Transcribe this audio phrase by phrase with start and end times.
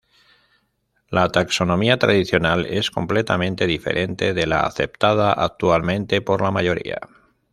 [1.09, 6.99] La taxonomía tradicional es completamente diferente de la aceptada actualmente por la mayoría.